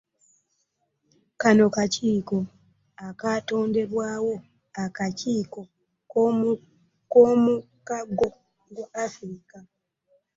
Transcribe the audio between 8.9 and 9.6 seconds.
Afrika.